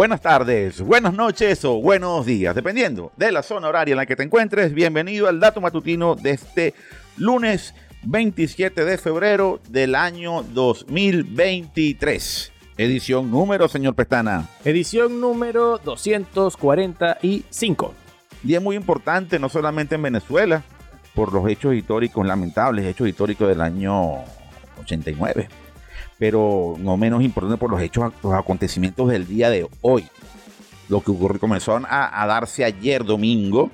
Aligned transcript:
Buenas 0.00 0.22
tardes, 0.22 0.80
buenas 0.80 1.12
noches 1.12 1.62
o 1.62 1.78
buenos 1.78 2.24
días, 2.24 2.54
dependiendo 2.54 3.12
de 3.18 3.30
la 3.30 3.42
zona 3.42 3.68
horaria 3.68 3.92
en 3.92 3.98
la 3.98 4.06
que 4.06 4.16
te 4.16 4.22
encuentres. 4.22 4.72
Bienvenido 4.72 5.28
al 5.28 5.40
dato 5.40 5.60
matutino 5.60 6.14
de 6.14 6.30
este 6.30 6.72
lunes 7.18 7.74
27 8.04 8.86
de 8.86 8.96
febrero 8.96 9.60
del 9.68 9.94
año 9.94 10.42
2023. 10.42 12.50
Edición 12.78 13.30
número, 13.30 13.68
señor 13.68 13.94
Pestana. 13.94 14.48
Edición 14.64 15.20
número 15.20 15.78
245. 15.84 17.94
Día 18.42 18.58
muy 18.58 18.76
importante, 18.76 19.38
no 19.38 19.50
solamente 19.50 19.96
en 19.96 20.02
Venezuela, 20.02 20.62
por 21.14 21.30
los 21.30 21.46
hechos 21.46 21.74
históricos, 21.74 22.26
lamentables 22.26 22.86
hechos 22.86 23.06
históricos 23.06 23.48
del 23.48 23.60
año 23.60 24.14
89, 24.80 25.50
pero 26.20 26.76
no 26.78 26.98
menos 26.98 27.22
importante 27.22 27.56
por 27.58 27.70
los 27.70 27.80
hechos, 27.80 28.12
los 28.22 28.34
acontecimientos 28.34 29.08
del 29.08 29.26
día 29.26 29.48
de 29.48 29.66
hoy. 29.80 30.06
Lo 30.90 31.00
que 31.00 31.12
ocurrió, 31.12 31.40
comenzó 31.40 31.80
a, 31.88 32.26
darse 32.26 32.62
ayer 32.62 33.04
domingo 33.04 33.70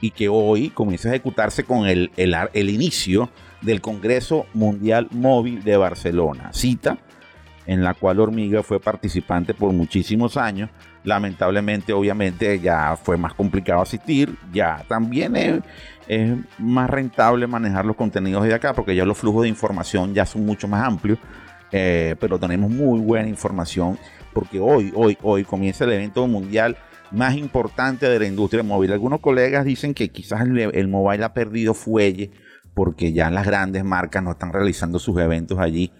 y 0.00 0.10
que 0.10 0.30
hoy 0.30 0.70
comienza 0.70 1.10
a 1.10 1.12
ejecutarse 1.12 1.64
con 1.64 1.86
el, 1.86 2.10
el, 2.16 2.70
inicio 2.70 3.28
del 3.60 3.82
Congreso 3.82 4.46
Mundial 4.54 5.08
Móvil 5.10 5.62
de 5.64 5.76
Barcelona. 5.76 6.50
Cita 6.54 6.96
en 7.66 7.84
la 7.84 7.92
cual 7.92 8.20
Hormiga 8.20 8.62
fue 8.62 8.80
participante 8.80 9.52
por 9.52 9.70
muchísimos 9.72 10.38
años. 10.38 10.70
Lamentablemente, 11.04 11.92
obviamente, 11.92 12.58
ya 12.58 12.96
fue 12.96 13.18
más 13.18 13.34
complicado 13.34 13.82
asistir. 13.82 14.34
Ya 14.50 14.82
también 14.88 15.36
es, 15.36 15.60
más 16.58 16.88
rentable 16.88 17.46
manejar 17.46 17.84
los 17.84 17.96
contenidos 17.96 18.44
de 18.44 18.54
acá 18.54 18.72
porque 18.72 18.96
ya 18.96 19.04
los 19.04 19.18
flujos 19.18 19.42
de 19.42 19.48
información 19.48 20.14
ya 20.14 20.24
son 20.24 20.46
mucho 20.46 20.66
más 20.68 20.86
amplios. 20.86 21.18
Eh, 21.72 22.16
pero 22.20 22.38
tenemos 22.38 22.70
muy 22.70 23.00
buena 23.00 23.28
información 23.28 23.98
porque 24.32 24.60
hoy, 24.60 24.92
hoy, 24.94 25.16
hoy 25.22 25.44
comienza 25.44 25.84
el 25.84 25.92
evento 25.92 26.26
mundial 26.26 26.76
más 27.10 27.36
importante 27.36 28.08
de 28.08 28.18
la 28.18 28.26
industria 28.26 28.62
móvil. 28.62 28.92
Algunos 28.92 29.20
colegas 29.20 29.64
dicen 29.64 29.94
que 29.94 30.10
quizás 30.10 30.42
el, 30.42 30.88
mobile 30.88 31.24
ha 31.24 31.34
perdido 31.34 31.74
fuelle 31.74 32.30
porque 32.74 33.12
ya 33.12 33.30
las 33.30 33.46
grandes 33.46 33.84
marcas 33.84 34.22
no 34.22 34.32
están 34.32 34.52
realizando 34.52 34.98
sus 34.98 35.18
eventos 35.18 35.58
allí 35.58 35.92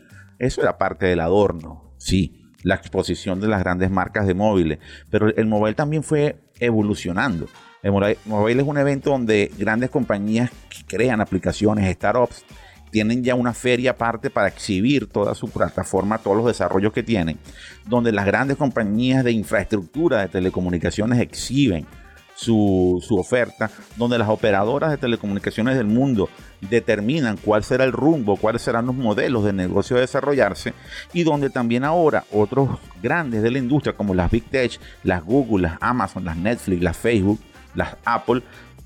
eso 0.43 0.61
era 0.61 0.77
parte 0.77 1.07
del 1.07 1.21
adorno, 1.21 1.95
sí, 1.99 2.51
la 2.65 2.75
exposición 2.75 3.41
de 3.41 3.47
las 3.47 3.61
grandes 3.61 3.93
marcas 3.93 4.27
de 4.27 4.35
móviles, 4.35 4.81
pero 5.09 5.29
el 5.29 5.47
mobile 5.47 5.75
también 5.75 6.03
fue 6.03 6.37
evolucionando. 6.59 7.47
El 7.81 7.93
mobile 7.93 8.61
es 8.61 8.67
un 8.67 8.77
evento 8.77 9.11
donde 9.11 9.53
grandes 9.57 9.91
compañías 9.91 10.51
crean 10.89 11.21
aplicaciones, 11.21 11.89
startups, 11.95 12.45
tienen 12.93 13.25
ya 13.25 13.35
una 13.35 13.55
feria 13.55 13.93
aparte 13.93 14.31
para 14.31 14.49
exhibir 14.49 15.09
toda 15.09 15.35
su 15.35 15.49
plataforma, 15.49 16.19
todos 16.19 16.37
los 16.37 16.47
desarrollos 16.47 16.93
que 16.93 17.03
tienen, 17.03 17.39
donde 17.87 18.13
las 18.13 18.27
grandes 18.27 18.59
compañías 18.59 19.25
de 19.25 19.33
infraestructura 19.33 20.21
de 20.21 20.29
telecomunicaciones 20.29 21.19
exhiben 21.19 21.87
su, 22.35 23.03
oferta, 23.11 23.71
donde 23.97 24.19
las 24.19 24.29
operadoras 24.29 24.91
de 24.91 24.99
telecomunicaciones 24.99 25.77
del 25.77 25.87
mundo 25.87 26.29
determinan 26.61 27.39
cuál 27.39 27.65
será 27.65 27.85
el 27.85 27.93
rumbo, 27.93 28.37
cuáles 28.37 28.63
serán 28.63 28.87
los 28.87 28.95
modelos 28.95 29.45
de 29.45 29.53
negocio 29.53 29.97
a 29.97 30.01
desarrollarse 30.01 30.75
y 31.13 31.23
donde 31.23 31.51
también 31.51 31.85
ahora 31.85 32.25
otros 32.31 32.79
grandes 33.03 33.43
de 33.43 33.51
la 33.51 33.59
industria 33.59 33.95
como 33.95 34.15
las 34.15 34.31
Big 34.31 34.45
Tech, 34.45 34.79
las 35.03 35.25
Google, 35.25 35.69
las 35.69 35.79
Amazon, 35.81 36.25
las 36.25 36.37
Netflix, 36.37 36.83
las 36.83 36.97
Facebook, 36.97 37.41
las 37.75 37.97
Apple 38.05 38.43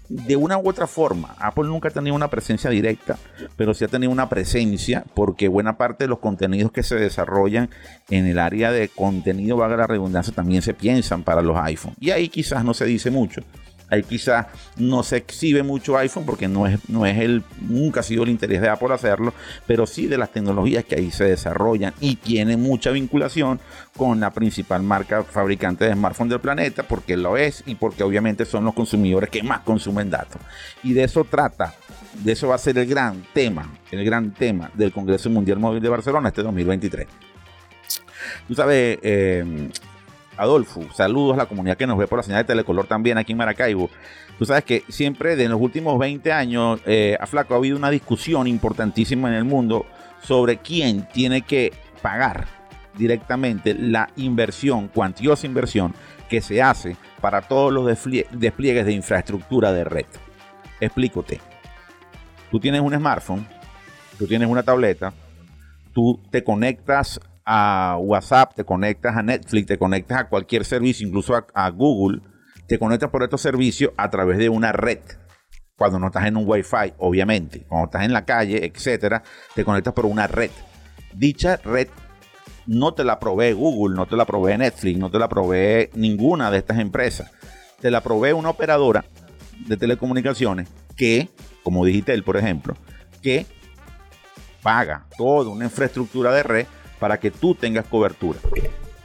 de 0.08 0.36
una 0.36 0.58
u 0.58 0.68
otra 0.68 0.86
forma, 0.86 1.34
Apple 1.38 1.64
nunca 1.64 1.88
ha 1.88 1.92
tenido 1.92 2.14
una 2.14 2.28
presencia 2.28 2.70
directa, 2.70 3.18
pero 3.56 3.74
sí 3.74 3.84
ha 3.84 3.88
tenido 3.88 4.12
una 4.12 4.28
presencia 4.28 5.04
porque 5.14 5.48
buena 5.48 5.76
parte 5.76 6.04
de 6.04 6.08
los 6.08 6.18
contenidos 6.18 6.72
que 6.72 6.82
se 6.82 6.96
desarrollan 6.96 7.70
en 8.10 8.26
el 8.26 8.38
área 8.38 8.70
de 8.70 8.88
contenido, 8.88 9.56
vaga 9.56 9.76
la 9.76 9.86
redundancia, 9.86 10.32
también 10.32 10.62
se 10.62 10.74
piensan 10.74 11.22
para 11.22 11.42
los 11.42 11.56
iPhone. 11.58 11.94
Y 12.00 12.10
ahí 12.10 12.28
quizás 12.28 12.64
no 12.64 12.74
se 12.74 12.84
dice 12.84 13.10
mucho. 13.10 13.42
Ahí 13.88 14.02
quizás 14.02 14.46
no 14.76 15.02
se 15.02 15.18
exhibe 15.18 15.62
mucho 15.62 15.96
iPhone 15.96 16.26
porque 16.26 16.48
no 16.48 16.66
es, 16.66 16.88
no 16.88 17.06
es 17.06 17.18
el, 17.18 17.44
nunca 17.60 18.00
ha 18.00 18.02
sido 18.02 18.24
el 18.24 18.30
interés 18.30 18.60
de 18.60 18.68
Apple 18.68 18.92
hacerlo, 18.92 19.32
pero 19.66 19.86
sí 19.86 20.06
de 20.06 20.18
las 20.18 20.32
tecnologías 20.32 20.84
que 20.84 20.96
ahí 20.96 21.10
se 21.10 21.24
desarrollan 21.24 21.94
y 22.00 22.16
tiene 22.16 22.56
mucha 22.56 22.90
vinculación 22.90 23.60
con 23.96 24.18
la 24.18 24.32
principal 24.32 24.82
marca 24.82 25.22
fabricante 25.22 25.84
de 25.84 25.92
smartphones 25.94 26.30
del 26.30 26.40
planeta, 26.40 26.82
porque 26.82 27.16
lo 27.16 27.36
es 27.36 27.62
y 27.66 27.76
porque 27.76 28.02
obviamente 28.02 28.44
son 28.44 28.64
los 28.64 28.74
consumidores 28.74 29.30
que 29.30 29.42
más 29.42 29.60
consumen 29.60 30.10
datos. 30.10 30.40
Y 30.82 30.92
de 30.92 31.04
eso 31.04 31.24
trata, 31.24 31.74
de 32.24 32.32
eso 32.32 32.48
va 32.48 32.56
a 32.56 32.58
ser 32.58 32.76
el 32.78 32.86
gran 32.86 33.24
tema, 33.32 33.70
el 33.90 34.04
gran 34.04 34.32
tema 34.32 34.70
del 34.74 34.92
Congreso 34.92 35.30
Mundial 35.30 35.58
Móvil 35.58 35.82
de 35.82 35.88
Barcelona 35.88 36.28
este 36.28 36.42
2023. 36.42 37.06
Tú 38.48 38.54
sabes, 38.54 38.98
eh, 39.02 39.70
Adolfo, 40.36 40.82
saludos 40.94 41.34
a 41.34 41.38
la 41.38 41.46
comunidad 41.46 41.76
que 41.76 41.86
nos 41.86 41.98
ve 41.98 42.06
por 42.06 42.18
la 42.18 42.22
señal 42.22 42.42
de 42.42 42.44
Telecolor 42.44 42.86
también 42.86 43.18
aquí 43.18 43.32
en 43.32 43.38
Maracaibo. 43.38 43.90
Tú 44.38 44.44
sabes 44.44 44.64
que 44.64 44.84
siempre 44.88 45.34
de 45.36 45.48
los 45.48 45.60
últimos 45.60 45.98
20 45.98 46.30
años, 46.32 46.80
eh, 46.84 47.16
a 47.18 47.26
Flaco, 47.26 47.54
ha 47.54 47.56
habido 47.56 47.76
una 47.76 47.90
discusión 47.90 48.46
importantísima 48.46 49.28
en 49.28 49.34
el 49.34 49.44
mundo 49.44 49.86
sobre 50.20 50.58
quién 50.58 51.08
tiene 51.12 51.42
que 51.42 51.72
pagar 52.02 52.46
directamente 52.96 53.74
la 53.74 54.10
inversión, 54.16 54.88
cuantiosa 54.88 55.46
inversión 55.46 55.94
que 56.28 56.40
se 56.40 56.62
hace 56.62 56.96
para 57.20 57.42
todos 57.42 57.72
los 57.72 57.86
despliegues 57.86 58.86
de 58.86 58.92
infraestructura 58.92 59.72
de 59.72 59.84
red. 59.84 60.06
Explícote. 60.80 61.40
Tú 62.50 62.60
tienes 62.60 62.80
un 62.80 62.94
smartphone, 62.94 63.46
tú 64.18 64.26
tienes 64.26 64.48
una 64.48 64.62
tableta, 64.62 65.12
tú 65.92 66.20
te 66.30 66.44
conectas 66.44 67.20
a 67.46 67.96
WhatsApp, 68.00 68.54
te 68.54 68.64
conectas 68.64 69.16
a 69.16 69.22
Netflix, 69.22 69.68
te 69.68 69.78
conectas 69.78 70.18
a 70.18 70.28
cualquier 70.28 70.64
servicio, 70.64 71.06
incluso 71.06 71.34
a, 71.54 71.70
Google, 71.70 72.20
te 72.66 72.78
conectas 72.78 73.08
por 73.08 73.22
estos 73.22 73.40
servicios 73.40 73.92
a 73.96 74.10
través 74.10 74.36
de 74.38 74.48
una 74.48 74.72
red. 74.72 74.98
Cuando 75.78 76.00
no 76.00 76.06
estás 76.08 76.26
en 76.26 76.36
un 76.36 76.44
Wi-Fi, 76.48 76.94
obviamente. 76.98 77.64
Cuando 77.68 77.86
estás 77.86 78.02
en 78.02 78.12
la 78.12 78.24
calle, 78.24 78.66
etcétera, 78.66 79.22
te 79.54 79.64
conectas 79.64 79.94
por 79.94 80.06
una 80.06 80.26
red. 80.26 80.50
Dicha 81.14 81.58
red 81.64 81.88
no 82.66 82.94
te 82.94 83.04
la 83.04 83.20
provee 83.20 83.52
Google, 83.52 83.94
no 83.94 84.06
te 84.06 84.16
la 84.16 84.24
provee 84.24 84.58
Netflix, 84.58 84.98
no 84.98 85.10
te 85.10 85.18
la 85.18 85.28
provee 85.28 85.90
ninguna 85.94 86.50
de 86.50 86.58
estas 86.58 86.78
empresas. 86.78 87.30
Te 87.80 87.90
la 87.90 88.00
provee 88.00 88.32
una 88.32 88.50
operadora 88.50 89.04
de 89.66 89.76
telecomunicaciones 89.76 90.68
que, 90.96 91.28
como 91.62 91.84
Digitel, 91.84 92.24
por 92.24 92.36
ejemplo, 92.36 92.74
que 93.22 93.46
paga 94.62 95.06
toda 95.16 95.50
una 95.50 95.66
infraestructura 95.66 96.32
de 96.32 96.42
red 96.42 96.66
para 96.98 97.18
que 97.18 97.30
tú 97.30 97.54
tengas 97.54 97.86
cobertura. 97.86 98.38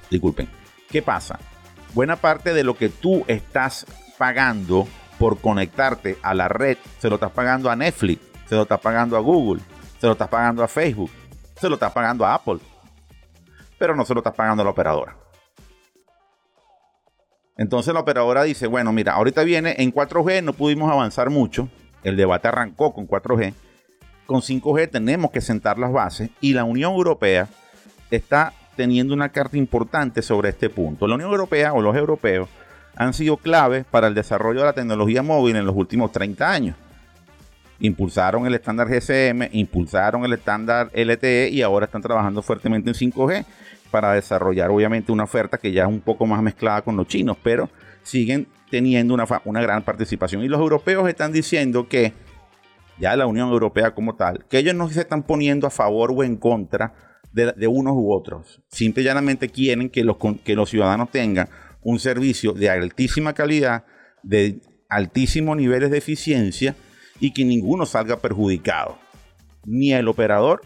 Disculpen. 0.10 0.50
¿Qué 0.90 1.02
pasa? 1.02 1.40
Buena 1.94 2.16
parte 2.16 2.54
de 2.54 2.64
lo 2.64 2.76
que 2.76 2.90
tú 2.90 3.24
estás 3.28 3.86
pagando 4.18 4.88
por 5.18 5.40
conectarte 5.40 6.18
a 6.22 6.34
la 6.34 6.48
red, 6.48 6.78
se 7.00 7.10
lo 7.10 7.16
estás 7.16 7.32
pagando 7.32 7.70
a 7.70 7.76
Netflix, 7.76 8.22
se 8.48 8.56
lo 8.56 8.64
estás 8.64 8.80
pagando 8.80 9.16
a 9.18 9.20
Google, 9.20 9.62
se 10.00 10.08
lo 10.08 10.14
estás 10.14 10.30
pagando 10.30 10.64
a 10.64 10.68
Facebook, 10.68 11.12
se 11.56 11.70
lo 11.70 11.76
estás 11.76 11.92
pagando 11.92 12.26
a 12.26 12.34
Apple, 12.34 12.60
pero 13.78 13.96
no 13.96 14.04
se 14.04 14.14
lo 14.14 14.22
estás 14.22 14.34
pagando 14.34 14.62
a 14.62 14.66
la 14.66 14.72
operadora. 14.72 15.16
Entonces 17.58 17.94
la 17.94 18.00
operadora 18.00 18.44
dice, 18.44 18.66
bueno, 18.66 18.92
mira, 18.92 19.14
ahorita 19.14 19.44
viene 19.44 19.76
en 19.78 19.94
4G, 19.94 20.44
no 20.44 20.54
pudimos 20.54 20.92
avanzar 20.92 21.30
mucho, 21.30 21.70
el 22.04 22.18
debate 22.18 22.48
arrancó 22.48 22.94
con 22.94 23.08
4G, 23.08 23.54
con 24.26 24.42
5G 24.42 24.90
tenemos 24.90 25.30
que 25.30 25.42
sentar 25.42 25.78
las 25.78 25.92
bases 25.92 26.32
y 26.40 26.54
la 26.54 26.64
Unión 26.64 26.94
Europea 26.94 27.48
está 28.12 28.54
teniendo 28.76 29.14
una 29.14 29.30
carta 29.30 29.58
importante 29.58 30.22
sobre 30.22 30.50
este 30.50 30.70
punto. 30.70 31.08
La 31.08 31.16
Unión 31.16 31.32
Europea 31.32 31.74
o 31.74 31.82
los 31.82 31.96
europeos 31.96 32.50
han 32.96 33.14
sido 33.14 33.38
claves 33.38 33.86
para 33.90 34.08
el 34.08 34.14
desarrollo 34.14 34.60
de 34.60 34.66
la 34.66 34.74
tecnología 34.74 35.24
móvil 35.24 35.56
en 35.56 35.66
los 35.66 35.76
últimos 35.76 36.12
30 36.12 36.52
años. 36.52 36.76
Impulsaron 37.80 38.46
el 38.46 38.54
estándar 38.54 38.88
GSM, 38.88 39.50
impulsaron 39.54 40.24
el 40.24 40.34
estándar 40.34 40.92
LTE 40.94 41.50
y 41.50 41.62
ahora 41.62 41.86
están 41.86 42.02
trabajando 42.02 42.42
fuertemente 42.42 42.90
en 42.90 42.96
5G 42.96 43.46
para 43.90 44.14
desarrollar 44.14 44.70
obviamente 44.70 45.12
una 45.12 45.24
oferta 45.24 45.58
que 45.58 45.72
ya 45.72 45.84
es 45.84 45.90
un 45.90 46.02
poco 46.02 46.26
más 46.26 46.42
mezclada 46.42 46.82
con 46.82 46.96
los 46.96 47.08
chinos, 47.08 47.38
pero 47.42 47.70
siguen 48.04 48.48
teniendo 48.70 49.14
una, 49.14 49.26
una 49.46 49.62
gran 49.62 49.84
participación. 49.84 50.44
Y 50.44 50.48
los 50.48 50.60
europeos 50.60 51.08
están 51.10 51.32
diciendo 51.34 51.88
que, 51.88 52.14
ya 53.00 53.16
la 53.16 53.26
Unión 53.26 53.50
Europea 53.50 53.92
como 53.96 54.16
tal, 54.16 54.46
que 54.46 54.60
ellos 54.60 54.76
no 54.76 54.88
se 54.90 55.02
están 55.02 55.24
poniendo 55.24 55.66
a 55.66 55.72
favor 55.72 56.14
o 56.16 56.24
en 56.24 56.38
contra 56.38 56.94
de, 57.32 57.68
unos 57.68 57.94
u 57.96 58.12
otros. 58.12 58.62
Simple 58.70 59.04
y 59.04 59.06
llanamente 59.06 59.50
quieren 59.50 59.90
que 59.90 60.04
los, 60.04 60.18
que 60.44 60.56
los 60.56 60.70
ciudadanos 60.70 61.12
tengan 61.12 61.50
un 61.82 62.00
servicio 62.00 62.54
de 62.54 62.70
altísima 62.70 63.34
calidad, 63.34 63.86
de 64.24 64.60
altísimos 64.90 65.58
niveles 65.58 65.92
de 65.92 65.98
eficiencia 65.98 66.76
y 67.20 67.32
que 67.32 67.46
ninguno 67.46 67.86
salga 67.86 68.20
perjudicado. 68.20 68.98
Ni 69.66 69.94
el 69.94 70.08
operador 70.08 70.62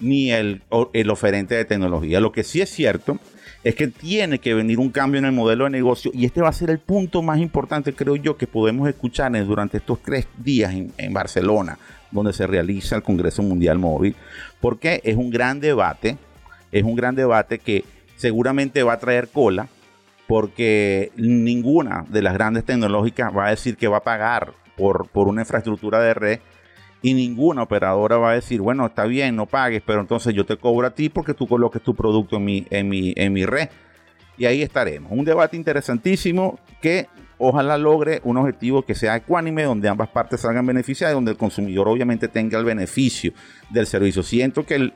ni 0.00 0.30
el, 0.30 0.62
el 0.92 1.10
oferente 1.10 1.54
de 1.56 1.64
tecnología. 1.64 2.20
Lo 2.20 2.32
que 2.32 2.44
sí 2.44 2.60
es 2.60 2.70
cierto 2.70 3.18
es 3.64 3.74
que 3.74 3.88
tiene 3.88 4.38
que 4.38 4.54
venir 4.54 4.78
un 4.78 4.90
cambio 4.90 5.18
en 5.18 5.24
el 5.24 5.32
modelo 5.32 5.64
de 5.64 5.70
negocio 5.70 6.12
y 6.14 6.24
este 6.24 6.40
va 6.40 6.48
a 6.48 6.52
ser 6.52 6.70
el 6.70 6.78
punto 6.78 7.22
más 7.22 7.38
importante, 7.38 7.92
creo 7.92 8.14
yo, 8.14 8.36
que 8.36 8.46
podemos 8.46 8.88
escuchar 8.88 9.32
durante 9.44 9.78
estos 9.78 10.00
tres 10.00 10.28
días 10.38 10.72
en 10.72 11.12
Barcelona, 11.12 11.78
donde 12.10 12.32
se 12.32 12.46
realiza 12.46 12.96
el 12.96 13.02
Congreso 13.02 13.42
Mundial 13.42 13.78
Móvil, 13.78 14.16
porque 14.60 15.00
es 15.04 15.16
un 15.16 15.30
gran 15.30 15.60
debate, 15.60 16.18
es 16.72 16.84
un 16.84 16.96
gran 16.96 17.14
debate 17.14 17.58
que 17.58 17.84
seguramente 18.16 18.82
va 18.82 18.94
a 18.94 18.98
traer 18.98 19.28
cola, 19.28 19.68
porque 20.26 21.10
ninguna 21.16 22.04
de 22.08 22.22
las 22.22 22.34
grandes 22.34 22.64
tecnológicas 22.64 23.34
va 23.34 23.46
a 23.46 23.50
decir 23.50 23.76
que 23.76 23.88
va 23.88 23.98
a 23.98 24.02
pagar 24.02 24.52
por, 24.76 25.08
por 25.08 25.28
una 25.28 25.42
infraestructura 25.42 26.00
de 26.00 26.14
red 26.14 26.40
y 27.00 27.14
ninguna 27.14 27.62
operadora 27.62 28.16
va 28.16 28.30
a 28.32 28.34
decir, 28.34 28.60
bueno, 28.60 28.86
está 28.86 29.04
bien, 29.04 29.36
no 29.36 29.46
pagues, 29.46 29.82
pero 29.84 30.00
entonces 30.00 30.34
yo 30.34 30.44
te 30.44 30.56
cobro 30.56 30.86
a 30.86 30.90
ti 30.90 31.08
porque 31.08 31.34
tú 31.34 31.46
coloques 31.46 31.82
tu 31.82 31.94
producto 31.94 32.36
en 32.36 32.44
mi, 32.44 32.66
en 32.70 32.88
mi, 32.88 33.12
en 33.16 33.32
mi 33.32 33.46
red. 33.46 33.68
Y 34.36 34.46
ahí 34.46 34.62
estaremos. 34.62 35.10
Un 35.12 35.24
debate 35.24 35.56
interesantísimo 35.56 36.58
que 36.80 37.08
ojalá 37.38 37.78
logre 37.78 38.20
un 38.24 38.36
objetivo 38.36 38.82
que 38.82 38.94
sea 38.94 39.16
ecuánime, 39.16 39.62
donde 39.62 39.88
ambas 39.88 40.08
partes 40.08 40.40
salgan 40.40 40.66
beneficiadas 40.66 41.14
donde 41.14 41.30
el 41.30 41.36
consumidor 41.36 41.88
obviamente 41.88 42.28
tenga 42.28 42.58
el 42.58 42.64
beneficio 42.64 43.32
del 43.70 43.86
servicio. 43.86 44.22
Siento 44.22 44.66
que 44.66 44.92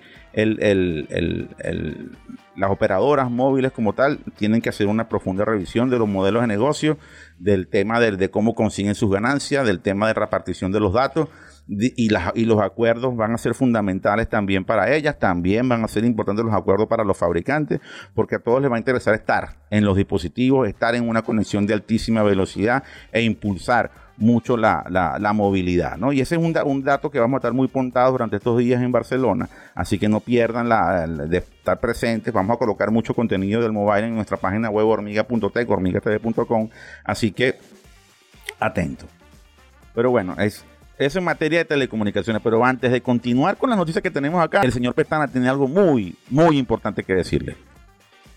las 2.56 2.70
operadoras 2.70 3.30
móviles 3.30 3.72
como 3.72 3.92
tal 3.92 4.18
tienen 4.36 4.60
que 4.60 4.68
hacer 4.68 4.86
una 4.86 5.08
profunda 5.08 5.44
revisión 5.44 5.88
de 5.88 5.98
los 5.98 6.08
modelos 6.08 6.42
de 6.42 6.48
negocio, 6.48 6.98
del 7.38 7.68
tema 7.68 8.00
de 8.00 8.30
cómo 8.30 8.54
consiguen 8.54 8.94
sus 8.94 9.10
ganancias, 9.10 9.66
del 9.66 9.80
tema 9.80 10.08
de 10.08 10.14
repartición 10.14 10.72
de 10.72 10.80
los 10.80 10.92
datos 10.92 11.28
y, 11.68 12.08
y 12.34 12.44
los 12.44 12.60
acuerdos 12.60 13.16
van 13.16 13.34
a 13.34 13.38
ser 13.38 13.54
fundamentales 13.54 14.28
también 14.28 14.64
para 14.64 14.94
ellas, 14.94 15.18
también 15.18 15.68
van 15.68 15.84
a 15.84 15.88
ser 15.88 16.04
importantes 16.04 16.44
los 16.44 16.54
acuerdos 16.54 16.88
para 16.88 17.04
los 17.04 17.16
fabricantes, 17.16 17.80
porque 18.14 18.36
a 18.36 18.38
todos 18.38 18.60
les 18.60 18.70
va 18.70 18.76
a 18.76 18.78
interesar 18.78 19.14
estar 19.14 19.56
en 19.70 19.84
los 19.84 19.96
dispositivos, 19.96 20.68
estar 20.68 20.94
en 20.94 21.08
una 21.08 21.22
conexión 21.22 21.66
de 21.66 21.74
altísima 21.74 22.22
velocidad 22.22 22.82
e 23.12 23.22
impulsar 23.22 23.90
mucho 24.18 24.56
la, 24.56 24.84
la, 24.88 25.32
movilidad, 25.32 25.96
¿no? 25.96 26.12
Y 26.12 26.20
ese 26.20 26.36
es 26.36 26.40
un, 26.40 26.82
dato 26.84 27.10
que 27.10 27.18
vamos 27.18 27.36
a 27.36 27.38
estar 27.38 27.52
muy 27.52 27.66
pontados 27.68 28.12
durante 28.12 28.36
estos 28.36 28.58
días 28.58 28.82
en 28.82 28.92
Barcelona, 28.92 29.48
así 29.74 29.98
que 29.98 30.08
no 30.08 30.20
pierdan 30.20 30.68
la, 30.68 31.06
de 31.06 31.38
estar 31.38 31.80
presentes, 31.80 32.32
vamos 32.32 32.54
a 32.54 32.58
colocar 32.58 32.90
mucho 32.90 33.14
contenido 33.14 33.62
del 33.62 33.72
mobile 33.72 34.06
en 34.06 34.14
nuestra 34.14 34.36
página 34.36 34.70
web 34.70 34.86
hormiga.tech, 34.86 35.68
hormigatv.com, 35.68 36.68
así 37.04 37.32
que 37.32 37.58
atento. 38.60 39.06
Pero 39.94 40.10
bueno, 40.10 40.36
es 40.38 40.64
eso 40.98 41.18
en 41.18 41.24
materia 41.24 41.58
de 41.60 41.64
telecomunicaciones, 41.64 42.42
pero 42.42 42.64
antes 42.64 42.92
de 42.92 43.00
continuar 43.00 43.56
con 43.56 43.70
las 43.70 43.78
noticias 43.78 44.02
que 44.02 44.10
tenemos 44.10 44.42
acá, 44.42 44.62
el 44.62 44.72
señor 44.72 44.94
Petana 44.94 45.28
tiene 45.28 45.48
algo 45.48 45.68
muy, 45.68 46.16
muy 46.30 46.58
importante 46.58 47.02
que 47.02 47.14
decirle. 47.14 47.56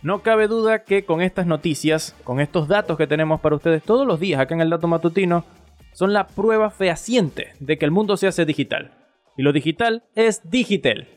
No 0.02 0.22
cabe 0.22 0.48
duda 0.48 0.84
que 0.84 1.04
con 1.04 1.22
estas 1.22 1.48
noticias, 1.48 2.16
con 2.24 2.40
estos 2.40 2.68
datos 2.68 2.98
que 2.98 3.08
tenemos 3.08 3.42
para 3.42 3.56
ustedes 3.56 3.84
todos 3.84 4.06
los 4.06 4.20
días 4.20 4.40
acá 4.40 4.54
en 4.54 4.62
el 4.62 4.70
Dato 4.70 4.88
Matutino, 4.88 5.46
son 5.94 6.14
la 6.14 6.28
prueba 6.28 6.70
fehaciente 6.70 7.54
de 7.60 7.78
que 7.78 7.86
el 7.86 7.92
mundo 7.92 8.18
se 8.18 8.28
hace 8.28 8.46
digital. 8.46 8.92
Y 9.38 9.44
lo 9.44 9.52
digital 9.52 10.04
es 10.14 10.50
Digital. 10.50 11.08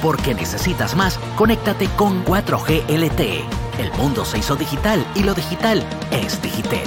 Porque 0.00 0.34
necesitas 0.34 0.94
más, 0.94 1.18
conéctate 1.36 1.88
con 1.96 2.24
4G 2.24 2.88
LTE. 2.88 3.40
El 3.80 3.90
mundo 3.98 4.24
se 4.24 4.38
hizo 4.38 4.54
digital 4.54 5.04
y 5.14 5.24
lo 5.24 5.34
digital 5.34 5.82
es 6.10 6.40
Digital. 6.40 6.84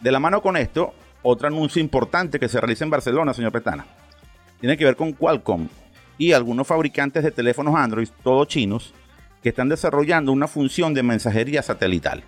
De 0.00 0.12
la 0.12 0.20
mano 0.20 0.40
con 0.40 0.56
esto, 0.56 0.94
otro 1.24 1.48
anuncio 1.48 1.80
importante 1.80 2.38
que 2.38 2.48
se 2.48 2.60
realiza 2.60 2.84
en 2.84 2.90
Barcelona, 2.90 3.34
señor 3.34 3.50
Petana, 3.50 3.86
tiene 4.60 4.76
que 4.76 4.84
ver 4.84 4.94
con 4.94 5.12
Qualcomm 5.12 5.68
y 6.18 6.32
algunos 6.32 6.66
fabricantes 6.66 7.24
de 7.24 7.32
teléfonos 7.32 7.74
Android, 7.74 8.08
todos 8.22 8.46
chinos, 8.46 8.94
que 9.42 9.48
están 9.48 9.68
desarrollando 9.68 10.32
una 10.32 10.46
función 10.46 10.94
de 10.94 11.02
mensajería 11.02 11.62
satelital. 11.62 12.22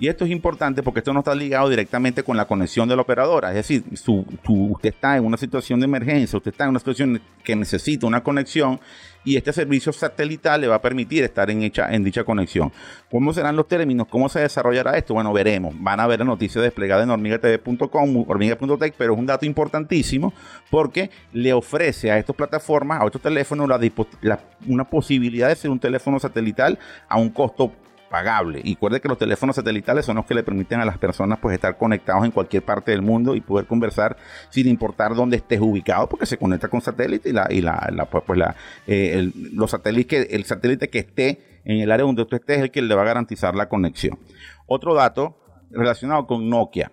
Y 0.00 0.06
esto 0.06 0.24
es 0.24 0.30
importante 0.30 0.82
porque 0.82 1.00
esto 1.00 1.12
no 1.12 1.20
está 1.20 1.34
ligado 1.34 1.68
directamente 1.68 2.22
con 2.22 2.36
la 2.36 2.44
conexión 2.44 2.88
de 2.88 2.94
la 2.94 3.02
operadora. 3.02 3.48
Es 3.48 3.56
decir, 3.56 3.82
usted 4.46 4.88
está 4.88 5.16
en 5.16 5.24
una 5.24 5.36
situación 5.36 5.80
de 5.80 5.86
emergencia, 5.86 6.36
usted 6.36 6.52
está 6.52 6.64
en 6.64 6.70
una 6.70 6.78
situación 6.78 7.20
que 7.42 7.56
necesita 7.56 8.06
una 8.06 8.22
conexión 8.22 8.78
y 9.24 9.36
este 9.36 9.52
servicio 9.52 9.92
satelital 9.92 10.60
le 10.60 10.68
va 10.68 10.76
a 10.76 10.80
permitir 10.80 11.24
estar 11.24 11.50
en 11.50 11.60
dicha 12.04 12.24
conexión. 12.24 12.72
¿Cómo 13.10 13.32
serán 13.32 13.56
los 13.56 13.66
términos? 13.66 14.06
¿Cómo 14.08 14.28
se 14.28 14.38
desarrollará 14.38 14.96
esto? 14.96 15.14
Bueno, 15.14 15.32
veremos. 15.32 15.74
Van 15.76 15.98
a 15.98 16.06
ver 16.06 16.20
la 16.20 16.24
noticia 16.26 16.62
desplegada 16.62 17.02
en 17.02 17.10
hormigatv.com, 17.10 18.24
hormiga.tech, 18.28 18.94
pero 18.96 19.14
es 19.14 19.18
un 19.18 19.26
dato 19.26 19.46
importantísimo 19.46 20.32
porque 20.70 21.10
le 21.32 21.52
ofrece 21.52 22.12
a 22.12 22.18
estas 22.18 22.36
plataformas, 22.36 23.02
a 23.02 23.06
estos 23.06 23.20
teléfonos, 23.20 23.68
una 24.66 24.84
posibilidad 24.84 25.48
de 25.48 25.56
ser 25.56 25.70
un 25.72 25.80
teléfono 25.80 26.20
satelital 26.20 26.78
a 27.08 27.18
un 27.18 27.30
costo 27.30 27.72
pagable. 28.08 28.60
Y 28.64 28.74
recuerde 28.74 29.00
que 29.00 29.08
los 29.08 29.18
teléfonos 29.18 29.56
satelitales 29.56 30.04
son 30.04 30.16
los 30.16 30.26
que 30.26 30.34
le 30.34 30.42
permiten 30.42 30.80
a 30.80 30.84
las 30.84 30.98
personas 30.98 31.38
pues 31.40 31.54
estar 31.54 31.76
conectados 31.76 32.24
en 32.24 32.30
cualquier 32.30 32.64
parte 32.64 32.90
del 32.90 33.02
mundo 33.02 33.34
y 33.34 33.40
poder 33.40 33.66
conversar 33.66 34.16
sin 34.50 34.68
importar 34.68 35.14
dónde 35.14 35.36
estés 35.36 35.60
ubicado, 35.60 36.08
porque 36.08 36.26
se 36.26 36.36
conecta 36.36 36.68
con 36.68 36.80
satélite 36.80 37.28
y 37.28 37.32
la, 37.32 37.46
y 37.50 37.60
la, 37.60 38.08
pues, 38.10 38.24
pues, 38.26 38.38
la 38.38 38.56
eh, 38.86 39.18
el, 39.18 39.32
los 39.52 39.70
satélites 39.70 40.26
que, 40.26 40.34
el 40.34 40.44
satélite 40.44 40.88
que 40.88 40.98
esté 40.98 41.60
en 41.64 41.80
el 41.80 41.90
área 41.90 42.06
donde 42.06 42.24
tú 42.24 42.36
estés 42.36 42.58
es 42.58 42.62
el 42.64 42.70
que 42.70 42.82
le 42.82 42.94
va 42.94 43.02
a 43.02 43.06
garantizar 43.06 43.54
la 43.54 43.68
conexión. 43.68 44.18
Otro 44.66 44.94
dato 44.94 45.38
relacionado 45.70 46.26
con 46.26 46.48
Nokia. 46.48 46.90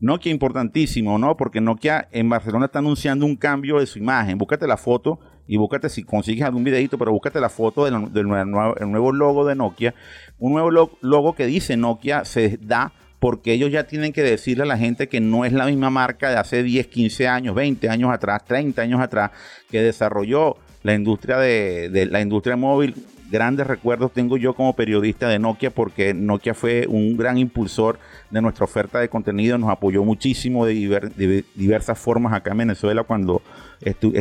Nokia 0.00 0.32
importantísimo, 0.32 1.18
¿no? 1.18 1.36
Porque 1.36 1.60
Nokia 1.60 2.08
en 2.10 2.28
Barcelona 2.28 2.66
está 2.66 2.78
anunciando 2.78 3.26
un 3.26 3.36
cambio 3.36 3.78
de 3.78 3.86
su 3.86 3.98
imagen. 3.98 4.38
Búscate 4.38 4.66
la 4.66 4.78
foto 4.78 5.20
y 5.50 5.56
búscate 5.56 5.88
si 5.88 6.04
consigues 6.04 6.44
algún 6.44 6.62
videito, 6.62 6.96
pero 6.96 7.10
búscate 7.10 7.40
la 7.40 7.48
foto 7.48 7.84
del, 7.84 8.28
nuevo, 8.28 9.12
logo 9.12 9.44
de 9.44 9.56
Nokia. 9.56 9.96
Un 10.38 10.52
nuevo 10.52 10.70
logo 11.00 11.34
que 11.34 11.46
dice 11.46 11.76
Nokia 11.76 12.24
se 12.24 12.56
da 12.62 12.92
porque 13.18 13.52
ellos 13.52 13.72
ya 13.72 13.82
tienen 13.82 14.12
que 14.12 14.22
decirle 14.22 14.62
a 14.62 14.66
la 14.66 14.78
gente 14.78 15.08
que 15.08 15.20
no 15.20 15.44
es 15.44 15.52
la 15.52 15.66
misma 15.66 15.90
marca 15.90 16.30
de 16.30 16.36
hace 16.36 16.62
10, 16.62 16.86
15 16.86 17.26
años, 17.26 17.56
20 17.56 17.88
años 17.88 18.12
atrás, 18.12 18.44
30 18.44 18.80
años 18.80 19.00
atrás, 19.00 19.32
que 19.68 19.82
desarrolló 19.82 20.56
la 20.84 20.94
industria 20.94 21.36
de, 21.38 22.06
la 22.08 22.20
industria 22.20 22.54
móvil. 22.54 22.94
Grandes 23.30 23.66
recuerdos 23.66 24.12
tengo 24.12 24.36
yo 24.36 24.54
como 24.54 24.74
periodista 24.74 25.28
de 25.28 25.38
Nokia 25.38 25.70
porque 25.70 26.12
Nokia 26.14 26.54
fue 26.54 26.86
un 26.88 27.16
gran 27.16 27.38
impulsor 27.38 27.98
de 28.30 28.40
nuestra 28.42 28.64
oferta 28.64 28.98
de 28.98 29.08
contenido, 29.08 29.56
nos 29.56 29.70
apoyó 29.70 30.04
muchísimo 30.04 30.66
de, 30.66 31.44
diversas 31.54 31.98
formas 31.98 32.32
acá 32.32 32.50
en 32.52 32.58
Venezuela 32.58 33.04
cuando 33.04 33.42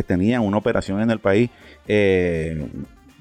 tenían 0.06 0.44
una 0.44 0.58
operación 0.58 1.02
en 1.02 1.12
el 1.12 1.20
país. 1.20 1.50
Eh, 1.88 2.68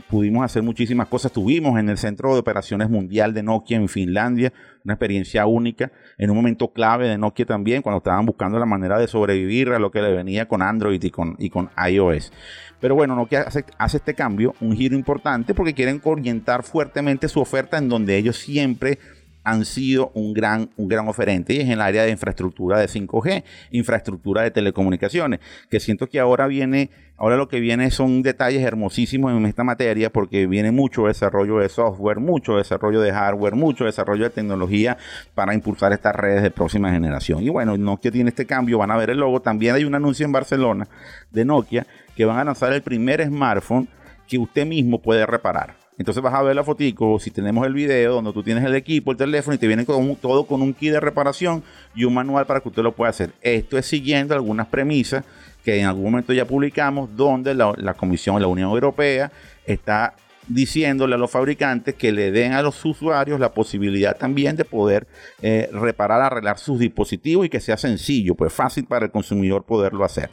pudimos 0.08 0.44
hacer 0.44 0.62
muchísimas 0.62 1.08
cosas. 1.08 1.30
Estuvimos 1.30 1.78
en 1.78 1.88
el 1.88 1.98
Centro 1.98 2.32
de 2.32 2.40
Operaciones 2.40 2.90
Mundial 2.90 3.34
de 3.34 3.42
Nokia 3.42 3.76
en 3.76 3.88
Finlandia, 3.88 4.52
una 4.84 4.94
experiencia 4.94 5.46
única, 5.46 5.92
en 6.16 6.30
un 6.30 6.36
momento 6.36 6.72
clave 6.72 7.08
de 7.08 7.18
Nokia 7.18 7.46
también, 7.46 7.82
cuando 7.82 7.98
estaban 7.98 8.26
buscando 8.26 8.58
la 8.58 8.66
manera 8.66 8.98
de 8.98 9.06
sobrevivir 9.06 9.70
a 9.70 9.78
lo 9.78 9.90
que 9.90 10.02
le 10.02 10.12
venía 10.12 10.48
con 10.48 10.62
Android 10.62 11.02
y 11.02 11.10
con, 11.10 11.36
y 11.38 11.50
con 11.50 11.70
iOS. 11.90 12.32
Pero 12.80 12.94
bueno, 12.94 13.14
Nokia 13.14 13.42
hace, 13.42 13.64
hace 13.76 13.98
este 13.98 14.14
cambio, 14.14 14.54
un 14.60 14.76
giro 14.76 14.96
importante, 14.96 15.54
porque 15.54 15.74
quieren 15.74 16.00
orientar 16.04 16.62
fuertemente 16.62 17.28
su 17.28 17.40
oferta 17.40 17.76
en 17.76 17.88
donde 17.88 18.16
ellos 18.16 18.36
siempre 18.36 18.98
han 19.44 19.64
sido 19.64 20.10
un 20.14 20.34
gran, 20.34 20.70
un 20.76 20.88
gran 20.88 21.08
oferente 21.08 21.54
y 21.54 21.58
es 21.58 21.64
en 21.64 21.72
el 21.72 21.80
área 21.80 22.04
de 22.04 22.10
infraestructura 22.10 22.78
de 22.78 22.86
5G, 22.86 23.44
infraestructura 23.70 24.42
de 24.42 24.50
telecomunicaciones, 24.50 25.40
que 25.70 25.80
siento 25.80 26.08
que 26.08 26.20
ahora 26.20 26.46
viene, 26.46 26.90
ahora 27.16 27.36
lo 27.36 27.48
que 27.48 27.60
viene 27.60 27.90
son 27.90 28.22
detalles 28.22 28.62
hermosísimos 28.62 29.32
en 29.32 29.46
esta 29.46 29.64
materia 29.64 30.10
porque 30.10 30.46
viene 30.46 30.70
mucho 30.70 31.06
desarrollo 31.06 31.58
de 31.58 31.68
software, 31.68 32.20
mucho 32.20 32.56
desarrollo 32.56 33.00
de 33.00 33.12
hardware, 33.12 33.54
mucho 33.54 33.84
desarrollo 33.84 34.24
de 34.24 34.30
tecnología 34.30 34.98
para 35.34 35.54
impulsar 35.54 35.92
estas 35.92 36.14
redes 36.14 36.42
de 36.42 36.50
próxima 36.50 36.92
generación. 36.92 37.42
Y 37.42 37.48
bueno, 37.48 37.76
Nokia 37.76 38.10
tiene 38.10 38.30
este 38.30 38.46
cambio, 38.46 38.78
van 38.78 38.90
a 38.90 38.96
ver 38.96 39.10
el 39.10 39.18
logo, 39.18 39.40
también 39.40 39.74
hay 39.74 39.84
un 39.84 39.94
anuncio 39.94 40.26
en 40.26 40.32
Barcelona 40.32 40.88
de 41.30 41.44
Nokia 41.44 41.86
que 42.16 42.24
van 42.24 42.38
a 42.38 42.44
lanzar 42.44 42.72
el 42.72 42.82
primer 42.82 43.24
smartphone 43.24 43.88
que 44.26 44.38
usted 44.38 44.66
mismo 44.66 45.00
puede 45.00 45.24
reparar. 45.24 45.77
Entonces 45.98 46.22
vas 46.22 46.32
a 46.32 46.42
ver 46.42 46.54
la 46.54 46.62
fotico, 46.62 47.18
si 47.18 47.30
tenemos 47.32 47.66
el 47.66 47.74
video 47.74 48.14
donde 48.14 48.32
tú 48.32 48.42
tienes 48.44 48.64
el 48.64 48.74
equipo, 48.76 49.10
el 49.10 49.16
teléfono 49.16 49.54
y 49.54 49.58
te 49.58 49.66
viene 49.66 49.84
todo 49.84 50.46
con 50.46 50.62
un 50.62 50.72
kit 50.72 50.92
de 50.92 51.00
reparación 51.00 51.64
y 51.94 52.04
un 52.04 52.14
manual 52.14 52.46
para 52.46 52.60
que 52.60 52.68
usted 52.68 52.82
lo 52.82 52.92
pueda 52.92 53.10
hacer. 53.10 53.32
Esto 53.42 53.76
es 53.76 53.86
siguiendo 53.86 54.34
algunas 54.34 54.68
premisas 54.68 55.24
que 55.64 55.80
en 55.80 55.86
algún 55.86 56.04
momento 56.04 56.32
ya 56.32 56.44
publicamos 56.44 57.14
donde 57.16 57.54
la, 57.54 57.94
Comisión 57.94 58.36
de 58.36 58.42
la 58.42 58.46
Unión 58.46 58.70
Europea 58.70 59.32
está 59.66 60.14
diciéndole 60.46 61.16
a 61.16 61.18
los 61.18 61.30
fabricantes 61.30 61.94
que 61.94 62.10
le 62.10 62.30
den 62.30 62.52
a 62.52 62.62
los 62.62 62.82
usuarios 62.84 63.38
la 63.38 63.52
posibilidad 63.52 64.16
también 64.16 64.56
de 64.56 64.64
poder 64.64 65.06
eh, 65.42 65.68
reparar, 65.72 66.22
arreglar 66.22 66.58
sus 66.58 66.78
dispositivos 66.78 67.44
y 67.44 67.50
que 67.50 67.60
sea 67.60 67.76
sencillo, 67.76 68.34
pues 68.34 68.52
fácil 68.52 68.86
para 68.86 69.06
el 69.06 69.10
consumidor 69.10 69.64
poderlo 69.64 70.04
hacer. 70.04 70.30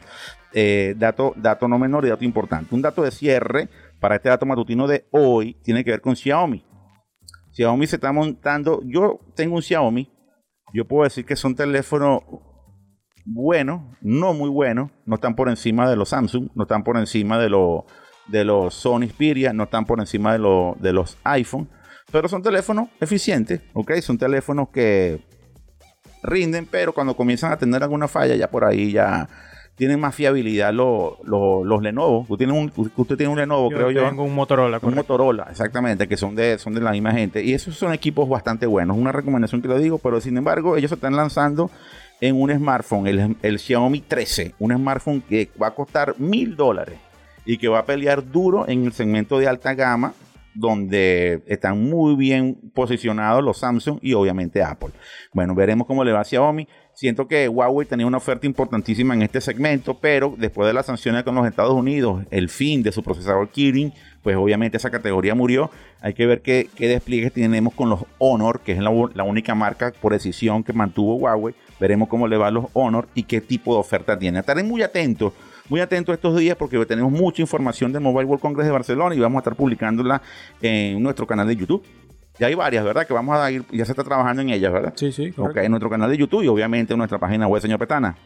Eh, 0.54 0.94
dato, 0.96 1.34
dato 1.36 1.68
no 1.68 1.78
menor 1.78 2.06
y 2.06 2.08
dato 2.08 2.24
importante. 2.24 2.74
Un 2.74 2.80
dato 2.80 3.02
de 3.02 3.10
cierre 3.10 3.68
para 4.06 4.14
este 4.14 4.28
dato 4.28 4.46
matutino 4.46 4.86
de 4.86 5.04
hoy 5.10 5.54
tiene 5.64 5.82
que 5.82 5.90
ver 5.90 6.00
con 6.00 6.14
Xiaomi. 6.14 6.64
Xiaomi 7.50 7.88
se 7.88 7.96
está 7.96 8.12
montando. 8.12 8.80
Yo 8.84 9.18
tengo 9.34 9.56
un 9.56 9.62
Xiaomi. 9.62 10.08
Yo 10.72 10.86
puedo 10.86 11.02
decir 11.02 11.24
que 11.24 11.34
son 11.34 11.56
teléfonos 11.56 12.20
buenos, 13.24 13.80
no 14.00 14.32
muy 14.32 14.48
buenos. 14.48 14.92
No 15.06 15.16
están 15.16 15.34
por 15.34 15.48
encima 15.48 15.90
de 15.90 15.96
los 15.96 16.10
Samsung, 16.10 16.50
no 16.54 16.62
están 16.62 16.84
por 16.84 16.96
encima 16.98 17.36
de, 17.40 17.48
los 17.50 17.82
de 18.28 18.44
los 18.44 18.74
Sony 18.74 19.08
Xperia, 19.08 19.52
no 19.52 19.64
están 19.64 19.84
por 19.86 19.98
encima 19.98 20.38
de, 20.38 20.74
de 20.78 20.92
los 20.92 21.18
iPhone. 21.24 21.68
Pero 22.12 22.28
son 22.28 22.42
teléfonos 22.42 22.88
eficientes, 23.00 23.60
¿ok? 23.74 23.94
Son 24.02 24.18
teléfonos 24.18 24.68
que 24.68 25.26
rinden, 26.22 26.68
pero 26.70 26.92
cuando 26.94 27.16
comienzan 27.16 27.50
a 27.50 27.58
tener 27.58 27.82
alguna 27.82 28.06
falla, 28.06 28.36
ya 28.36 28.48
por 28.52 28.64
ahí 28.64 28.92
ya 28.92 29.28
tienen 29.76 30.00
más 30.00 30.14
fiabilidad 30.14 30.72
los, 30.72 31.14
los, 31.24 31.64
los 31.64 31.82
Lenovo. 31.82 32.24
Tú 32.26 32.36
tienes 32.36 32.56
un, 32.56 32.72
usted 32.96 33.16
tiene 33.16 33.30
un 33.30 33.38
Lenovo, 33.38 33.68
creo 33.68 33.90
yo. 33.90 34.08
tengo 34.08 34.24
un 34.24 34.34
Motorola. 34.34 34.78
Un 34.78 34.80
correcto. 34.80 34.96
Motorola, 34.96 35.46
exactamente, 35.50 36.08
que 36.08 36.16
son 36.16 36.34
de, 36.34 36.58
son 36.58 36.74
de 36.74 36.80
la 36.80 36.90
misma 36.92 37.12
gente. 37.12 37.44
Y 37.44 37.52
esos 37.52 37.76
son 37.76 37.92
equipos 37.92 38.28
bastante 38.28 38.66
buenos. 38.66 38.96
Una 38.96 39.12
recomendación 39.12 39.60
que 39.60 39.68
lo 39.68 39.78
digo, 39.78 39.98
pero 39.98 40.20
sin 40.20 40.36
embargo, 40.36 40.76
ellos 40.76 40.88
se 40.88 40.94
están 40.94 41.14
lanzando 41.14 41.70
en 42.20 42.40
un 42.40 42.50
smartphone, 42.50 43.06
el, 43.06 43.36
el 43.42 43.58
Xiaomi 43.58 44.00
13, 44.00 44.54
un 44.58 44.74
smartphone 44.74 45.20
que 45.20 45.50
va 45.60 45.68
a 45.68 45.74
costar 45.74 46.14
mil 46.18 46.56
dólares 46.56 46.98
y 47.44 47.58
que 47.58 47.68
va 47.68 47.80
a 47.80 47.84
pelear 47.84 48.30
duro 48.30 48.66
en 48.66 48.86
el 48.86 48.92
segmento 48.94 49.38
de 49.38 49.46
alta 49.46 49.74
gama, 49.74 50.14
donde 50.56 51.42
están 51.46 51.82
muy 51.82 52.16
bien 52.16 52.58
posicionados 52.74 53.42
los 53.42 53.58
Samsung 53.58 53.98
y 54.02 54.14
obviamente 54.14 54.62
Apple. 54.62 54.90
Bueno, 55.32 55.54
veremos 55.54 55.86
cómo 55.86 56.04
le 56.04 56.12
va 56.12 56.20
a 56.20 56.24
Xiaomi. 56.24 56.66
Siento 56.94 57.28
que 57.28 57.46
Huawei 57.48 57.86
tenía 57.86 58.06
una 58.06 58.16
oferta 58.16 58.46
importantísima 58.46 59.12
en 59.12 59.20
este 59.20 59.42
segmento, 59.42 59.98
pero 60.00 60.34
después 60.38 60.66
de 60.66 60.72
las 60.72 60.86
sanciones 60.86 61.24
con 61.24 61.34
los 61.34 61.46
Estados 61.46 61.74
Unidos, 61.74 62.24
el 62.30 62.48
fin 62.48 62.82
de 62.82 62.90
su 62.90 63.02
procesador 63.02 63.50
Kirin, 63.50 63.92
pues 64.22 64.34
obviamente 64.34 64.78
esa 64.78 64.90
categoría 64.90 65.34
murió. 65.34 65.70
Hay 66.00 66.14
que 66.14 66.24
ver 66.24 66.40
qué, 66.40 66.70
qué 66.74 66.88
despliegues 66.88 67.34
tenemos 67.34 67.74
con 67.74 67.90
los 67.90 68.00
Honor, 68.16 68.60
que 68.60 68.72
es 68.72 68.78
la, 68.78 68.90
la 69.14 69.24
única 69.24 69.54
marca 69.54 69.92
por 70.00 70.12
decisión 70.14 70.64
que 70.64 70.72
mantuvo 70.72 71.16
Huawei. 71.16 71.54
Veremos 71.78 72.08
cómo 72.08 72.26
le 72.28 72.38
va 72.38 72.46
a 72.46 72.50
los 72.50 72.64
Honor 72.72 73.08
y 73.14 73.24
qué 73.24 73.42
tipo 73.42 73.74
de 73.74 73.80
oferta 73.80 74.18
tiene. 74.18 74.38
Estaré 74.38 74.62
muy 74.62 74.82
atentos 74.82 75.34
muy 75.68 75.80
atentos 75.80 76.14
estos 76.14 76.36
días 76.36 76.56
porque 76.56 76.84
tenemos 76.86 77.10
mucha 77.12 77.42
información 77.42 77.92
del 77.92 78.02
Mobile 78.02 78.24
World 78.24 78.42
Congress 78.42 78.66
de 78.66 78.72
Barcelona 78.72 79.14
y 79.14 79.18
vamos 79.18 79.36
a 79.36 79.40
estar 79.40 79.56
publicándola 79.56 80.22
en 80.60 81.02
nuestro 81.02 81.26
canal 81.26 81.46
de 81.46 81.56
YouTube. 81.56 81.84
Ya 82.38 82.48
hay 82.48 82.54
varias, 82.54 82.84
¿verdad? 82.84 83.06
Que 83.06 83.14
vamos 83.14 83.36
a 83.38 83.50
ir, 83.50 83.64
ya 83.70 83.84
se 83.84 83.92
está 83.92 84.04
trabajando 84.04 84.42
en 84.42 84.50
ellas, 84.50 84.72
¿verdad? 84.72 84.92
Sí, 84.96 85.10
sí. 85.10 85.32
Ok, 85.36 85.56
en 85.56 85.70
nuestro 85.70 85.88
canal 85.88 86.10
de 86.10 86.18
YouTube 86.18 86.42
y 86.42 86.48
obviamente 86.48 86.92
en 86.92 86.98
nuestra 86.98 87.18
página 87.18 87.46
web, 87.46 87.62
señor 87.62 87.78
Petana. 87.78 88.16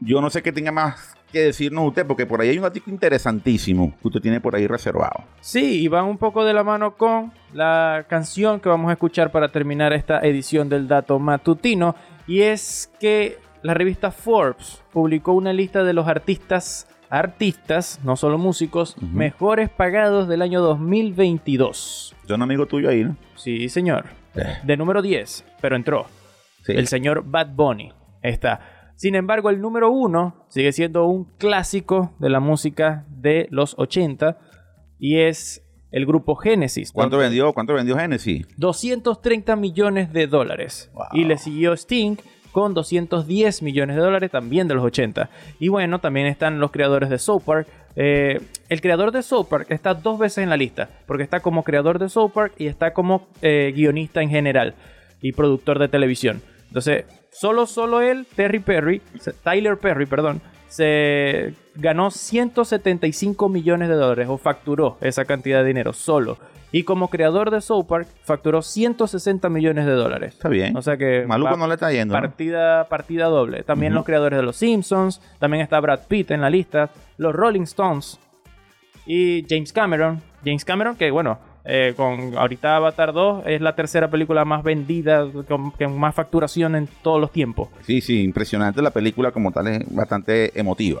Yo 0.00 0.20
no 0.20 0.30
sé 0.30 0.42
qué 0.42 0.50
tenga 0.50 0.72
más 0.72 1.14
que 1.30 1.40
decirnos 1.40 1.86
usted, 1.86 2.04
porque 2.06 2.26
por 2.26 2.40
ahí 2.40 2.50
hay 2.50 2.58
un 2.58 2.64
artículo 2.64 2.92
interesantísimo 2.92 3.94
que 4.02 4.08
usted 4.08 4.20
tiene 4.20 4.40
por 4.40 4.56
ahí 4.56 4.66
reservado. 4.66 5.24
Sí, 5.40 5.82
y 5.82 5.88
van 5.88 6.04
un 6.06 6.18
poco 6.18 6.44
de 6.44 6.52
la 6.52 6.64
mano 6.64 6.96
con 6.96 7.32
la 7.52 8.04
canción 8.08 8.60
que 8.60 8.68
vamos 8.68 8.90
a 8.90 8.94
escuchar 8.94 9.30
para 9.30 9.50
terminar 9.50 9.92
esta 9.92 10.18
edición 10.20 10.68
del 10.68 10.88
dato 10.88 11.18
matutino. 11.20 11.94
Y 12.26 12.42
es 12.42 12.90
que 12.98 13.38
la 13.62 13.74
revista 13.74 14.10
Forbes 14.10 14.82
publicó 14.92 15.32
una 15.32 15.52
lista 15.52 15.84
de 15.84 15.92
los 15.92 16.06
artistas, 16.08 16.88
artistas, 17.10 18.00
no 18.04 18.16
solo 18.16 18.38
músicos, 18.38 18.96
mejores 19.00 19.68
pagados 19.70 20.28
del 20.28 20.42
año 20.42 20.60
2022. 20.60 22.14
Yo 22.28 22.34
un 22.34 22.42
amigo 22.42 22.66
tuyo 22.66 22.88
ahí, 22.88 23.04
¿no? 23.04 23.16
Sí, 23.36 23.68
señor. 23.68 24.06
Eh, 24.34 24.58
De 24.64 24.76
número 24.76 25.02
10, 25.02 25.44
pero 25.60 25.76
entró. 25.76 26.06
sí. 26.64 26.72
El 26.72 26.86
señor 26.88 27.22
Bad 27.24 27.48
Bunny 27.54 27.92
está. 28.22 28.60
Sin 28.96 29.14
embargo, 29.14 29.50
el 29.50 29.60
número 29.60 29.90
1 29.90 30.46
sigue 30.48 30.72
siendo 30.72 31.06
un 31.06 31.24
clásico 31.38 32.14
de 32.18 32.30
la 32.30 32.40
música 32.40 33.04
de 33.08 33.46
los 33.50 33.74
80 33.78 34.38
y 34.98 35.18
es 35.20 35.62
el 35.90 36.06
grupo 36.06 36.36
Genesis. 36.36 36.92
¿Cuánto 36.92 37.18
vendió, 37.18 37.52
cuánto 37.52 37.74
vendió 37.74 37.96
Genesis? 37.96 38.46
230 38.56 39.56
millones 39.56 40.12
de 40.12 40.26
dólares. 40.26 40.90
Wow. 40.94 41.04
Y 41.12 41.24
le 41.24 41.36
siguió 41.36 41.72
Sting 41.74 42.16
con 42.52 42.74
210 42.74 43.62
millones 43.62 43.96
de 43.96 44.02
dólares 44.02 44.30
también 44.30 44.68
de 44.68 44.74
los 44.74 44.84
80. 44.84 45.28
Y 45.58 45.68
bueno, 45.68 45.98
también 46.00 46.26
están 46.26 46.60
los 46.60 46.70
creadores 46.70 47.08
de 47.08 47.18
South 47.18 47.42
Park. 47.44 47.66
Eh, 47.96 48.40
el 48.68 48.80
creador 48.80 49.10
de 49.10 49.22
South 49.22 49.46
Park 49.48 49.66
está 49.70 49.94
dos 49.94 50.18
veces 50.18 50.38
en 50.38 50.50
la 50.50 50.56
lista, 50.56 50.88
porque 51.06 51.24
está 51.24 51.40
como 51.40 51.64
creador 51.64 51.98
de 51.98 52.08
South 52.08 52.30
Park 52.32 52.52
y 52.58 52.66
está 52.66 52.92
como 52.92 53.26
eh, 53.40 53.72
guionista 53.74 54.22
en 54.22 54.30
general 54.30 54.74
y 55.20 55.32
productor 55.32 55.78
de 55.78 55.88
televisión. 55.88 56.42
Entonces, 56.68 57.04
solo, 57.30 57.66
solo 57.66 58.00
él, 58.00 58.26
Terry 58.36 58.60
Perry, 58.60 59.02
Tyler 59.42 59.76
Perry, 59.76 60.06
perdón, 60.06 60.40
se 60.72 61.52
ganó 61.74 62.10
175 62.10 63.50
millones 63.50 63.90
de 63.90 63.94
dólares 63.94 64.28
o 64.30 64.38
facturó 64.38 64.96
esa 65.02 65.26
cantidad 65.26 65.60
de 65.60 65.66
dinero 65.66 65.92
solo. 65.92 66.38
Y 66.74 66.84
como 66.84 67.08
creador 67.08 67.50
de 67.50 67.60
South 67.60 67.84
Park, 67.84 68.08
facturó 68.24 68.62
160 68.62 69.50
millones 69.50 69.84
de 69.84 69.92
dólares. 69.92 70.32
Está 70.32 70.48
bien. 70.48 70.74
O 70.74 70.80
sea 70.80 70.96
que 70.96 71.26
Maluco 71.26 71.58
no 71.58 71.66
le 71.66 71.74
está 71.74 71.92
yendo. 71.92 72.14
¿no? 72.14 72.20
partida, 72.22 72.88
partida 72.88 73.26
doble. 73.26 73.64
También 73.64 73.92
los 73.92 74.06
creadores 74.06 74.38
de 74.38 74.42
Los 74.42 74.56
Simpsons. 74.56 75.20
También 75.38 75.62
está 75.62 75.78
Brad 75.78 76.06
Pitt 76.08 76.30
en 76.30 76.40
la 76.40 76.48
lista. 76.48 76.88
Los 77.18 77.34
Rolling 77.34 77.64
Stones. 77.64 78.18
Y 79.04 79.44
James 79.46 79.74
Cameron. 79.74 80.22
James 80.42 80.64
Cameron, 80.64 80.96
que 80.96 81.10
bueno, 81.10 81.38
eh, 81.64 81.94
con 81.96 82.36
ahorita 82.36 82.76
Avatar 82.76 83.12
2 83.12 83.44
es 83.46 83.60
la 83.60 83.74
tercera 83.74 84.08
película 84.10 84.44
más 84.44 84.62
vendida, 84.62 85.24
con, 85.48 85.70
con 85.70 85.98
más 85.98 86.14
facturación 86.14 86.74
en 86.76 86.88
todos 87.02 87.20
los 87.20 87.30
tiempos. 87.30 87.68
Sí, 87.82 88.00
sí, 88.00 88.22
impresionante. 88.22 88.82
La 88.82 88.90
película 88.90 89.30
como 89.30 89.52
tal 89.52 89.68
es 89.68 89.94
bastante 89.94 90.58
emotiva. 90.58 91.00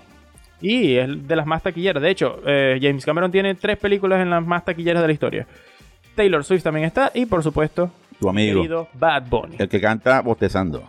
Y 0.60 0.94
es 0.94 1.26
de 1.26 1.34
las 1.36 1.46
más 1.46 1.62
taquilleras. 1.62 2.00
De 2.02 2.10
hecho, 2.10 2.40
eh, 2.46 2.78
James 2.80 3.04
Cameron 3.04 3.32
tiene 3.32 3.54
tres 3.56 3.76
películas 3.78 4.20
en 4.20 4.30
las 4.30 4.46
más 4.46 4.64
taquilleras 4.64 5.02
de 5.02 5.06
la 5.08 5.12
historia. 5.12 5.46
Taylor 6.14 6.44
Swift 6.44 6.62
también 6.62 6.86
está. 6.86 7.10
Y 7.14 7.26
por 7.26 7.42
supuesto, 7.42 7.90
Tu 8.20 8.28
amigo. 8.28 8.60
querido 8.60 8.88
Bad 8.94 9.26
Bunny. 9.28 9.56
El 9.58 9.68
que 9.68 9.80
canta 9.80 10.20
bostezando. 10.20 10.84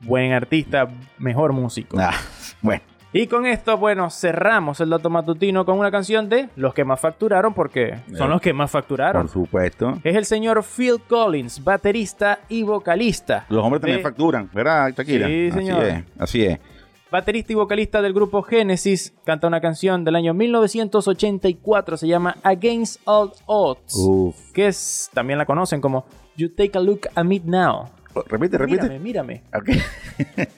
Buen 0.00 0.32
artista, 0.32 0.88
mejor 1.18 1.52
músico. 1.52 1.96
Ah, 2.00 2.14
bueno, 2.62 2.82
Y 3.12 3.26
con 3.26 3.44
esto, 3.44 3.76
bueno, 3.76 4.08
cerramos 4.08 4.80
el 4.80 4.90
dato 4.90 5.10
matutino 5.10 5.64
con 5.64 5.76
una 5.78 5.90
canción 5.90 6.28
de 6.28 6.48
los 6.54 6.72
que 6.72 6.84
más 6.84 7.00
facturaron, 7.00 7.52
porque 7.52 7.98
son 8.16 8.28
Eh, 8.28 8.32
los 8.34 8.40
que 8.40 8.52
más 8.52 8.70
facturaron. 8.70 9.22
por 9.22 9.30
supuesto. 9.32 9.98
Es 10.04 10.14
el 10.14 10.24
señor 10.24 10.62
Phil 10.62 11.00
Collins, 11.08 11.64
baterista 11.64 12.38
y 12.48 12.62
vocalista. 12.62 13.46
Los 13.48 13.64
hombres 13.64 13.80
también 13.80 13.98
de- 13.98 14.02
facturan, 14.04 14.48
¿verdad, 14.54 14.92
Shakira? 14.96 15.26
Sí, 15.26 15.50
señor. 15.50 15.80
Así 15.82 15.88
es, 15.90 16.04
así 16.18 16.44
es. 16.44 16.58
Baterista 17.10 17.52
y 17.52 17.56
vocalista 17.56 18.00
del 18.00 18.12
grupo 18.14 18.42
Genesis, 18.42 19.12
canta 19.24 19.48
una 19.48 19.60
canción 19.60 20.04
del 20.04 20.14
año 20.14 20.32
1984, 20.32 21.96
se 21.96 22.06
llama 22.06 22.36
Against 22.44 23.00
All 23.04 23.32
Odds, 23.46 23.96
Uf. 23.96 24.36
que 24.52 24.68
es, 24.68 25.10
también 25.12 25.36
la 25.36 25.44
conocen 25.46 25.80
como 25.80 26.04
You 26.36 26.50
Take 26.54 26.78
a 26.78 26.80
Look 26.80 27.08
at 27.12 27.24
Me 27.24 27.40
Now. 27.44 27.86
Repite, 28.26 28.58
repite. 28.58 28.82
Mírame, 28.82 28.98
mírame. 28.98 29.42
Ok. 29.54 29.68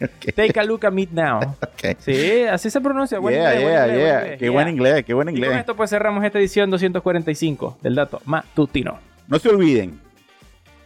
Ok, 0.02 0.34
Take 0.34 0.58
a 0.58 0.64
Look 0.64 0.84
at 0.86 0.92
Me 0.92 1.06
Now. 1.12 1.38
ok. 1.40 1.96
Sí, 1.98 2.42
así 2.44 2.70
se 2.70 2.80
pronuncia. 2.80 3.18
Buen 3.18 3.34
Yeah, 3.34 3.54
inglés, 3.54 3.62
buen 3.62 3.74
yeah, 3.74 3.86
inglés, 3.86 4.00
yeah. 4.00 4.10
buen 4.20 4.28
inglés. 4.28 4.38
Qué 4.38 4.44
Yeah. 4.44 4.52
buen 4.52 4.68
inglés, 4.68 5.04
qué 5.04 5.14
buen 5.14 5.28
Y 5.28 5.32
con 5.32 5.36
inglés. 5.44 5.60
esto 5.60 5.76
pues 5.76 5.90
cerramos 5.90 6.24
esta 6.24 6.38
edición 6.38 6.70
245 6.70 7.78
del 7.82 7.94
dato 7.94 8.20
matutino. 8.24 8.98
No 9.28 9.38
se 9.38 9.48
olviden 9.50 10.00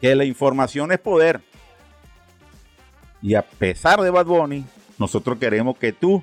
que 0.00 0.14
la 0.14 0.24
información 0.24 0.92
es 0.92 0.98
poder. 0.98 1.40
Y 3.22 3.34
a 3.34 3.42
pesar 3.42 4.00
de 4.00 4.10
Bad 4.10 4.26
Bunny, 4.26 4.64
nosotros 4.98 5.38
queremos 5.38 5.76
que 5.78 5.92
tú, 5.92 6.22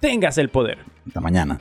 Tengas 0.00 0.38
el 0.38 0.48
poder. 0.48 0.78
hasta 1.06 1.20
mañana. 1.20 1.60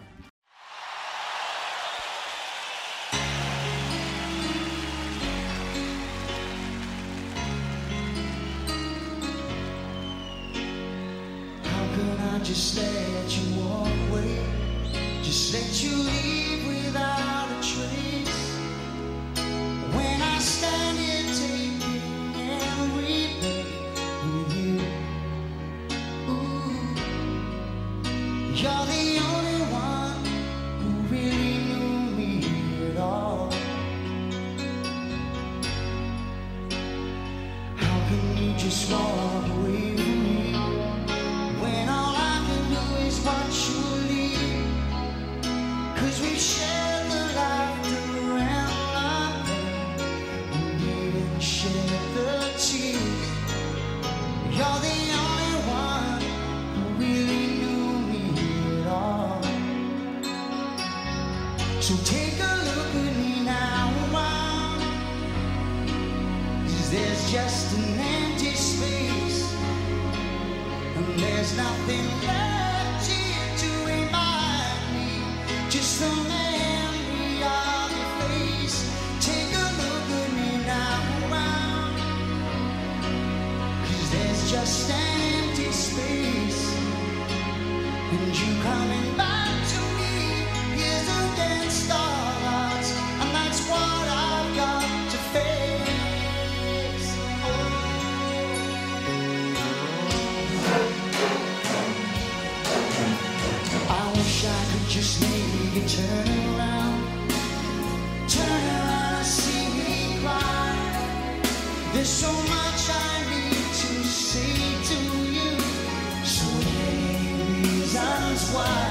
Just 67.27 67.77
an 67.77 67.99
empty 67.99 68.55
space. 68.55 69.53
And 70.95 71.19
there's 71.19 71.57
nothing 71.57 72.05
left 72.25 72.56
Just 104.97 105.21
maybe 105.21 105.79
you 105.79 105.87
turn 105.87 106.27
around. 106.57 107.29
Turn 108.27 108.49
around 108.49 109.17
and 109.17 109.25
see 109.27 109.65
me 109.77 110.17
cry. 110.21 110.73
There's 111.93 112.09
so 112.09 112.31
much 112.33 112.81
I 112.89 113.13
need 113.29 113.67
to 113.83 113.93
say 114.09 114.57
to 114.89 114.99
you. 115.37 115.53
So 116.25 116.49
many 116.65 117.29
reasons 117.61 118.41
why. 118.55 118.89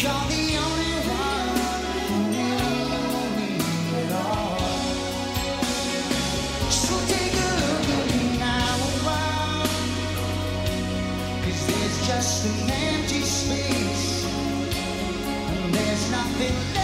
You're 0.00 0.26
the 0.32 0.44
only 0.64 0.96
one 1.12 1.56
who 2.08 2.16
knew 2.32 2.64
me 3.36 3.50
at 4.00 4.12
all. 4.24 4.64
So 6.70 6.94
take 7.12 7.36
a 7.36 7.50
look 7.60 7.86
at 7.98 8.06
me 8.16 8.38
now, 8.38 8.80
around. 8.96 9.68
Cause 11.44 11.60
there's 11.66 11.96
just 12.06 12.46
a 12.46 12.70
You. 16.40 16.79